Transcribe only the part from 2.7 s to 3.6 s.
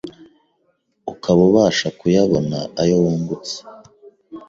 ayo wungutse,